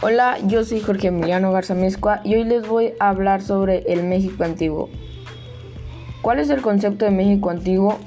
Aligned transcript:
Hola, 0.00 0.38
yo 0.46 0.62
soy 0.62 0.78
Jorge 0.78 1.08
Emiliano 1.08 1.50
Garza 1.50 1.74
Mezcua 1.74 2.20
y 2.22 2.36
hoy 2.36 2.44
les 2.44 2.68
voy 2.68 2.92
a 3.00 3.08
hablar 3.08 3.42
sobre 3.42 3.78
el 3.88 4.04
México 4.04 4.44
antiguo. 4.44 4.90
¿Cuál 6.22 6.38
es 6.38 6.50
el 6.50 6.62
concepto 6.62 7.04
de 7.04 7.10
México 7.10 7.50
antiguo? 7.50 7.98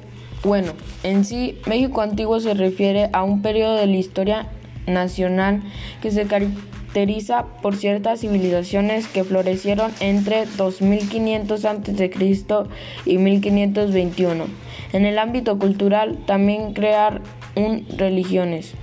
Bueno, 0.42 0.72
en 1.04 1.26
sí, 1.26 1.60
México 1.68 2.00
antiguo 2.00 2.40
se 2.40 2.54
refiere 2.54 3.10
a 3.12 3.24
un 3.24 3.42
periodo 3.42 3.76
de 3.76 3.88
la 3.88 3.98
historia 3.98 4.48
nacional 4.88 5.64
que 6.02 6.12
se 6.12 6.28
caracteriza 6.28 7.48
por 7.62 7.76
ciertas 7.76 8.22
civilizaciones 8.22 9.08
que 9.08 9.26
florecieron 9.26 9.92
entre 10.00 10.46
2500 10.46 11.66
a.C. 11.66 12.12
y 13.06 13.18
1521. 13.18 14.46
En 14.94 15.06
el 15.06 15.20
ámbito 15.20 15.60
cultural, 15.60 16.20
también 16.26 16.74
crear 16.74 17.22
un 17.58 17.86
religiones 17.98 18.76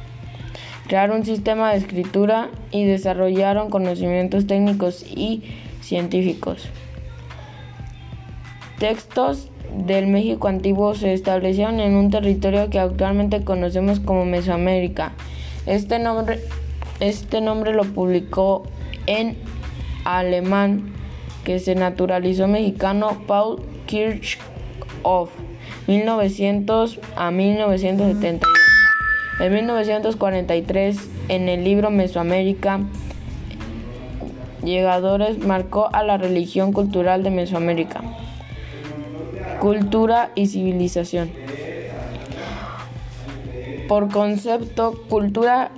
crear 0.89 1.11
un 1.11 1.25
sistema 1.25 1.71
de 1.71 1.79
escritura 1.79 2.49
y 2.71 2.85
desarrollaron 2.85 3.71
conocimientos 3.71 4.47
técnicos 4.47 5.05
y 5.07 5.43
científicos. 5.83 6.69
Textos 8.79 9.51
del 9.87 10.07
México 10.07 10.49
antiguo 10.49 10.95
se 10.95 11.13
establecieron 11.13 11.79
en 11.81 11.95
un 11.95 12.11
territorio 12.11 12.71
que 12.71 12.79
actualmente 12.79 13.45
conocemos 13.45 14.01
como 14.01 14.25
Mesoamérica. 14.25 15.13
Este 15.67 15.99
nombre, 15.99 16.41
este 17.01 17.41
nombre 17.43 17.75
lo 17.75 17.85
publicó 17.85 18.65
en 19.07 19.37
alemán 20.05 20.95
que 21.45 21.59
se 21.59 21.75
naturalizó 21.75 22.49
mexicano 22.49 23.23
Paul 23.27 23.63
Kirchhoff 23.87 25.31
1900 25.87 27.01
a 27.17 27.31
1971. 27.31 28.68
En 29.41 29.53
1943, 29.53 30.97
en 31.29 31.49
el 31.49 31.65
libro 31.65 31.91
Mesoamérica, 31.91 32.81
Llegadores 34.63 35.39
marcó 35.39 35.89
a 35.93 36.03
la 36.03 36.19
religión 36.19 36.73
cultural 36.73 37.23
de 37.23 37.31
Mesoamérica. 37.31 38.03
Cultura 39.61 40.31
y 40.35 40.47
civilización. 40.47 41.31
Por 43.89 44.11
concepto, 44.11 45.05
cultura 45.09 45.71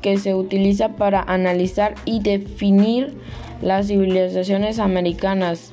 que 0.00 0.18
se 0.18 0.34
utiliza 0.34 0.96
para 0.96 1.20
analizar 1.22 1.94
y 2.04 2.20
definir 2.20 3.14
las 3.60 3.88
civilizaciones 3.88 4.78
americanas. 4.78 5.72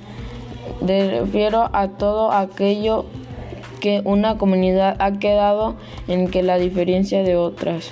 Me 0.82 1.10
refiero 1.10 1.70
a 1.72 1.88
todo 1.88 2.32
aquello 2.32 3.06
que 3.80 4.02
una 4.04 4.38
comunidad 4.38 4.96
ha 5.00 5.20
quedado 5.20 5.76
en 6.08 6.30
que 6.30 6.44
la 6.44 6.58
diferencia 6.58 7.24
de 7.24 7.36
otras. 7.36 7.92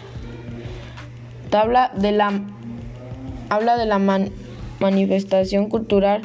Habla 1.52 1.92
de 1.96 2.12
la 3.86 4.00
manifestación 4.80 5.70
cultural 5.70 6.22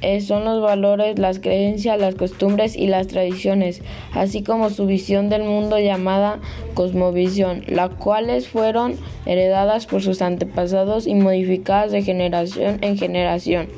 eh, 0.00 0.20
son 0.20 0.44
los 0.44 0.62
valores, 0.62 1.18
las 1.18 1.40
creencias, 1.40 1.98
las 1.98 2.14
costumbres 2.14 2.76
y 2.76 2.86
las 2.86 3.08
tradiciones, 3.08 3.82
así 4.12 4.44
como 4.44 4.70
su 4.70 4.86
visión 4.86 5.28
del 5.28 5.42
mundo 5.42 5.78
llamada 5.78 6.38
cosmovisión, 6.74 7.64
las 7.66 7.90
cuales 7.90 8.46
fueron 8.46 8.94
heredadas 9.26 9.86
por 9.86 10.00
sus 10.00 10.22
antepasados 10.22 11.08
y 11.08 11.16
modificadas 11.16 11.90
de 11.90 12.02
generación 12.02 12.78
en 12.82 12.96
generación, 12.96 13.68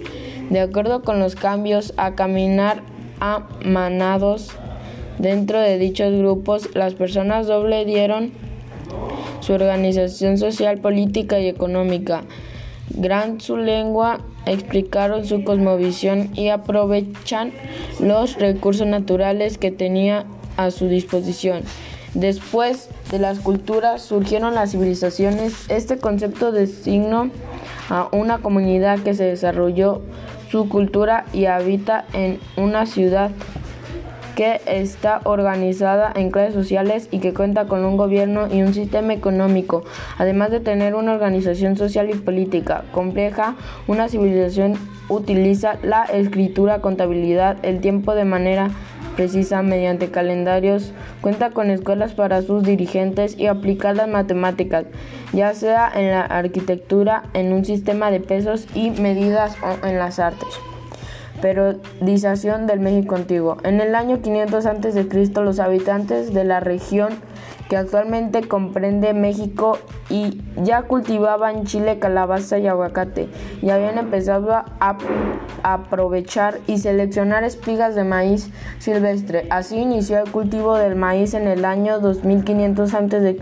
de 0.51 0.61
acuerdo 0.61 1.01
con 1.03 1.21
los 1.21 1.37
cambios 1.37 1.95
a 1.97 2.15
caminar 2.15 2.83
a 3.21 3.49
manados 3.65 4.51
Dentro 5.19 5.61
de 5.61 5.79
dichos 5.79 6.15
grupos, 6.17 6.75
las 6.75 6.95
personas 6.95 7.47
doble 7.47 7.85
dieron 7.85 8.33
su 9.41 9.53
organización 9.53 10.39
social, 10.39 10.79
política 10.79 11.41
y 11.41 11.49
económica. 11.49 12.23
Gran 12.91 13.41
su 13.41 13.57
lengua, 13.57 14.21
explicaron 14.47 15.25
su 15.25 15.45
cosmovisión 15.45 16.31
y 16.35 16.49
aprovechan 16.49 17.53
los 18.01 18.37
recursos 18.37 18.87
naturales 18.87 19.59
que 19.59 19.71
tenía 19.71 20.25
a 20.57 20.71
su 20.71 20.89
disposición. 20.89 21.63
Después 22.15 22.89
de 23.11 23.21
las 23.21 23.39
culturas 23.39 24.03
surgieron 24.03 24.55
las 24.55 24.73
civilizaciones. 24.73 25.55
Este 25.69 25.99
concepto 25.99 26.51
designó 26.51 27.31
a 27.89 28.09
una 28.13 28.39
comunidad 28.39 28.99
que 29.01 29.15
se 29.15 29.25
desarrolló 29.25 30.03
su 30.51 30.69
cultura 30.69 31.25
y 31.33 31.45
habita 31.45 32.07
en 32.13 32.41
una 32.57 32.87
ciudad 32.87 33.31
que 34.41 34.59
está 34.65 35.21
organizada 35.25 36.11
en 36.17 36.31
clases 36.31 36.55
sociales 36.55 37.09
y 37.11 37.19
que 37.19 37.35
cuenta 37.35 37.67
con 37.67 37.85
un 37.85 37.99
gobierno 37.99 38.49
y 38.51 38.63
un 38.63 38.73
sistema 38.73 39.13
económico, 39.13 39.85
además 40.17 40.51
de 40.51 40.61
tener 40.61 40.95
una 40.95 41.13
organización 41.13 41.77
social 41.77 42.09
y 42.09 42.15
política 42.15 42.85
compleja, 42.91 43.57
una 43.87 44.09
civilización 44.09 44.79
utiliza 45.11 45.75
la 45.83 46.05
escritura, 46.05 46.81
contabilidad, 46.81 47.59
el 47.63 47.83
tiempo 47.83 48.15
de 48.15 48.25
manera 48.25 48.71
precisa 49.15 49.61
mediante 49.61 50.11
calendarios, 50.11 50.95
cuenta 51.21 51.51
con 51.51 51.69
escuelas 51.69 52.15
para 52.15 52.41
sus 52.41 52.63
dirigentes 52.63 53.39
y 53.39 53.47
aplica 53.47 53.93
las 53.93 54.09
matemáticas, 54.09 54.87
ya 55.35 55.53
sea 55.53 55.93
en 55.95 56.13
la 56.13 56.23
arquitectura, 56.23 57.25
en 57.35 57.53
un 57.53 57.67
sistema 57.67 58.11
de 58.11 58.21
pesos 58.21 58.67
y 58.75 58.89
medidas 58.89 59.55
o 59.63 59.87
en 59.87 59.99
las 59.99 60.19
artes. 60.19 60.49
Periodización 61.41 62.67
del 62.67 62.81
México 62.81 63.15
antiguo. 63.17 63.57
En 63.65 63.81
el 63.81 63.95
año 63.95 64.21
500 64.21 64.67
a.C., 64.67 65.31
los 65.43 65.59
habitantes 65.59 66.35
de 66.35 66.45
la 66.45 66.61
región 66.61 67.11
que 67.71 67.77
actualmente 67.77 68.49
comprende 68.49 69.15
México 69.15 69.79
y 70.11 70.43
ya 70.57 70.83
cultivaban 70.83 71.67
chile, 71.67 72.01
calabaza 72.01 72.59
y 72.59 72.67
aguacate 72.67 73.29
y 73.63 73.71
habían 73.71 73.97
empezado 73.97 74.53
a 74.53 74.99
aprovechar 75.63 76.59
y 76.67 76.79
seleccionar 76.79 77.45
espigas 77.45 77.95
de 77.95 78.03
maíz 78.03 78.51
silvestre. 78.81 79.47
Así 79.51 79.77
inició 79.79 80.19
el 80.19 80.33
cultivo 80.33 80.77
del 80.77 80.97
maíz 80.97 81.33
en 81.35 81.47
el 81.47 81.65
año 81.65 82.01
2500 82.01 82.93
a.C. 82.93 83.39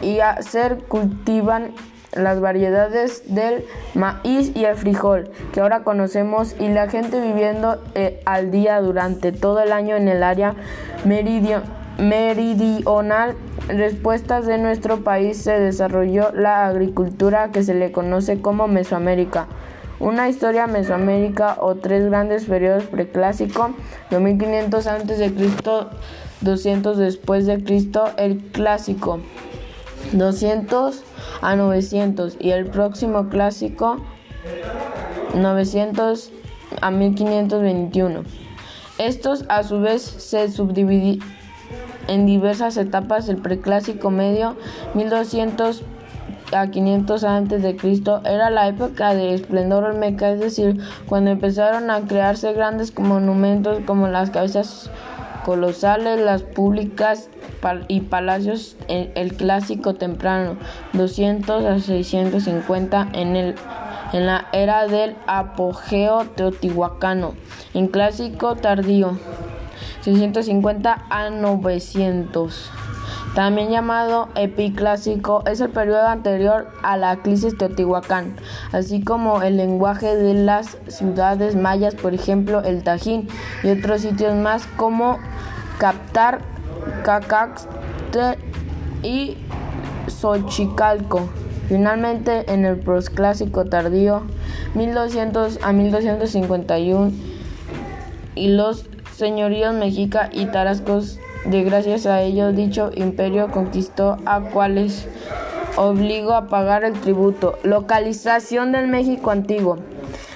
y 0.00 0.20
a 0.20 0.40
ser 0.40 0.78
cultivan 0.88 1.72
las 2.14 2.40
variedades 2.40 3.22
del 3.34 3.64
maíz 3.94 4.52
y 4.54 4.64
el 4.64 4.76
frijol 4.76 5.30
que 5.52 5.60
ahora 5.60 5.82
conocemos 5.82 6.54
y 6.58 6.68
la 6.68 6.88
gente 6.88 7.20
viviendo 7.20 7.82
eh, 7.94 8.20
al 8.24 8.50
día 8.50 8.80
durante 8.80 9.32
todo 9.32 9.60
el 9.60 9.72
año 9.72 9.96
en 9.96 10.08
el 10.08 10.22
área 10.22 10.54
meridional 11.98 13.36
respuestas 13.68 14.46
de 14.46 14.58
nuestro 14.58 15.02
país 15.04 15.38
se 15.38 15.58
desarrolló 15.58 16.32
la 16.32 16.66
agricultura 16.66 17.50
que 17.50 17.62
se 17.62 17.74
le 17.74 17.92
conoce 17.92 18.40
como 18.40 18.68
Mesoamérica. 18.68 19.46
Una 20.00 20.28
historia 20.28 20.66
Mesoamérica 20.66 21.56
o 21.60 21.76
tres 21.76 22.04
grandes 22.06 22.44
periodos 22.44 22.84
preclásico, 22.84 23.70
2500 24.10 24.86
a.C., 24.86 25.32
200 26.40 26.98
después 26.98 27.46
de 27.46 27.62
Cristo, 27.62 28.10
el 28.16 28.38
clásico. 28.38 29.20
200 30.12 31.02
a 31.40 31.56
900 31.56 32.36
y 32.40 32.50
el 32.50 32.66
próximo 32.66 33.28
clásico 33.28 33.98
900 35.34 36.32
a 36.80 36.90
1521. 36.90 38.22
Estos 38.98 39.44
a 39.48 39.62
su 39.62 39.80
vez 39.80 40.02
se 40.02 40.50
subdividen 40.50 41.20
en 42.08 42.26
diversas 42.26 42.76
etapas. 42.76 43.28
El 43.28 43.38
preclásico 43.38 44.10
medio 44.10 44.56
1200 44.94 45.82
a 46.52 46.68
500 46.68 47.24
antes 47.24 47.62
de 47.62 47.76
Cristo 47.76 48.20
era 48.24 48.50
la 48.50 48.68
época 48.68 49.14
de 49.14 49.34
esplendor 49.34 49.84
olmeca, 49.84 50.30
es 50.30 50.40
decir, 50.40 50.80
cuando 51.06 51.30
empezaron 51.30 51.90
a 51.90 52.02
crearse 52.02 52.52
grandes 52.52 52.96
monumentos 52.98 53.80
como 53.86 54.08
las 54.08 54.30
cabezas 54.30 54.90
colosales, 55.44 56.20
las 56.20 56.42
públicas 56.42 57.28
y 57.88 58.00
palacios, 58.00 58.76
el, 58.88 59.10
el, 59.14 59.34
clásico 59.34 59.94
temprano, 59.94 60.56
200 60.92 61.64
a 61.64 61.80
650 61.80 63.08
en, 63.12 63.36
el, 63.36 63.54
en 64.12 64.26
la 64.26 64.46
era 64.52 64.86
del 64.86 65.16
apogeo 65.26 66.24
teotihuacano, 66.24 67.34
en 67.72 67.88
clásico 67.88 68.56
tardío, 68.56 69.18
650 70.02 71.06
a 71.08 71.30
900. 71.30 72.70
También 73.34 73.70
llamado 73.70 74.28
epiclásico, 74.36 75.42
es 75.46 75.60
el 75.60 75.70
periodo 75.70 76.06
anterior 76.06 76.68
a 76.84 76.96
la 76.96 77.16
crisis 77.16 77.58
Teotihuacán, 77.58 78.36
así 78.70 79.02
como 79.02 79.42
el 79.42 79.56
lenguaje 79.56 80.14
de 80.14 80.34
las 80.34 80.78
ciudades 80.86 81.56
mayas, 81.56 81.96
por 81.96 82.14
ejemplo 82.14 82.62
el 82.62 82.84
Tajín, 82.84 83.26
y 83.64 83.70
otros 83.70 84.02
sitios 84.02 84.36
más 84.36 84.66
como 84.76 85.18
Captar, 85.78 86.42
Cacaxte 87.02 88.38
y 89.02 89.36
Xochicalco. 90.08 91.28
Finalmente, 91.68 92.52
en 92.52 92.64
el 92.64 92.78
prosclásico 92.78 93.64
tardío, 93.64 94.22
1200 94.74 95.60
a 95.62 95.72
1251, 95.72 97.12
y 98.34 98.48
los 98.48 98.86
señoríos 99.14 99.74
mexica 99.74 100.28
y 100.32 100.46
tarascos 100.46 101.18
de 101.46 101.62
gracias 101.62 102.06
a 102.06 102.22
ellos 102.22 102.56
dicho 102.56 102.90
imperio 102.94 103.50
conquistó 103.50 104.16
a 104.24 104.40
cuales 104.40 105.06
obligó 105.76 106.32
a 106.32 106.48
pagar 106.48 106.84
el 106.84 106.94
tributo. 106.94 107.58
Localización 107.62 108.72
del 108.72 108.88
México 108.88 109.30
antiguo. 109.30 109.78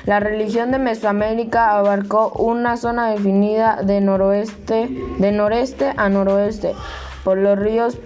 La 0.09 0.21
religión 0.21 0.71
de 0.71 0.79
Mesoamérica 0.79 1.77
abarcó 1.77 2.31
una 2.31 2.79
zona 2.79 3.11
definida 3.11 3.83
de 3.83 4.01
noroeste, 4.01 4.89
de 5.19 5.33
noreste 5.33 5.93
a 5.99 6.09
noroeste 6.09 6.73
por 7.25 7.37
los 7.37 7.59
ríos 7.59 7.99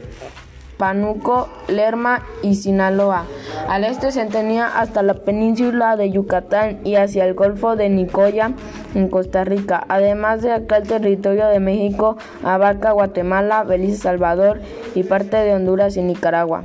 Panuco, 0.78 1.49
Lerma 1.69 2.25
y 2.43 2.56
Sinaloa. 2.56 3.26
Al 3.69 3.84
este 3.84 4.10
se 4.10 4.25
tenía 4.25 4.66
hasta 4.66 5.04
la 5.04 5.14
península 5.14 5.96
de 5.96 6.10
Yucatán 6.10 6.81
y 6.82 6.96
hacia 6.96 7.25
el 7.25 7.34
Golfo 7.34 7.76
de 7.76 7.88
Nicoya 7.88 8.50
en 8.96 9.06
Costa 9.06 9.44
Rica. 9.44 9.84
Además 9.87 10.43
de 10.43 10.50
acá 10.50 10.78
el 10.78 10.88
territorio 10.88 11.46
de 11.46 11.60
México 11.60 12.16
abarca 12.43 12.90
Guatemala, 12.90 13.62
Belice, 13.62 13.98
Salvador 13.98 14.60
y 14.96 15.05
parte 15.05 15.37
de 15.37 15.55
Honduras 15.55 15.96
y 15.96 16.02
Nicaragua. 16.02 16.62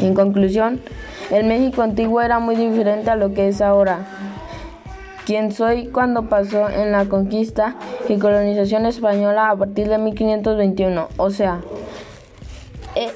En 0.00 0.14
conclusión, 0.14 0.80
el 1.30 1.44
México 1.44 1.82
antiguo 1.82 2.22
era 2.22 2.38
muy 2.38 2.56
diferente 2.56 3.10
a 3.10 3.16
lo 3.16 3.34
que 3.34 3.48
es 3.48 3.60
ahora. 3.60 4.06
Quien 5.28 5.52
soy 5.52 5.88
cuando 5.88 6.30
pasó 6.30 6.70
en 6.70 6.90
la 6.90 7.04
conquista 7.04 7.76
y 8.08 8.16
colonización 8.16 8.86
española 8.86 9.50
a 9.50 9.56
partir 9.56 9.86
de 9.86 9.98
1521, 9.98 11.06
o 11.18 11.28
sea, 11.28 11.60
e, 12.94 13.10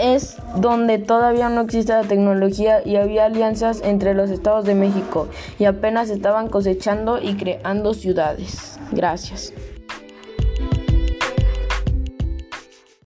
es 0.00 0.38
donde 0.56 0.96
todavía 0.96 1.50
no 1.50 1.60
existe 1.60 1.92
la 1.92 2.04
tecnología 2.04 2.80
y 2.82 2.96
había 2.96 3.26
alianzas 3.26 3.82
entre 3.84 4.14
los 4.14 4.30
estados 4.30 4.64
de 4.64 4.74
México 4.74 5.28
y 5.58 5.66
apenas 5.66 6.08
estaban 6.08 6.48
cosechando 6.48 7.20
y 7.20 7.34
creando 7.34 7.92
ciudades. 7.92 8.78
Gracias. 8.90 9.52